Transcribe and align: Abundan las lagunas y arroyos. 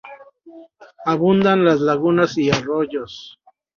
Abundan 1.05 1.63
las 1.63 1.79
lagunas 1.79 2.35
y 2.39 2.49
arroyos. 2.49 3.37